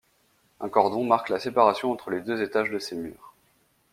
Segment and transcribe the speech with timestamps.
[0.61, 3.35] Un cordon marque la séparation entre les deux étages de ces murs.